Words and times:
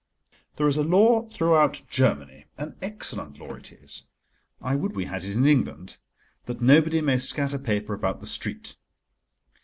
There 0.55 0.65
is 0.67 0.77
a 0.77 0.83
law 0.83 1.29
throughout 1.29 1.83
Germany—an 1.87 2.75
excellent 2.81 3.37
law 3.37 3.53
it 3.53 3.71
is: 3.71 4.05
I 4.59 4.73
would 4.73 4.95
we 4.95 5.05
had 5.05 5.23
it 5.23 5.33
in 5.35 5.45
England—that 5.45 6.59
nobody 6.59 7.01
may 7.01 7.19
scatter 7.19 7.59
paper 7.59 7.93
about 7.93 8.19
the 8.19 8.25
street. 8.25 8.77